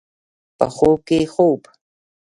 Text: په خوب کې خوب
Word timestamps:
په 0.57 0.65
خوب 0.75 0.99
کې 1.07 1.19
خوب 1.33 1.61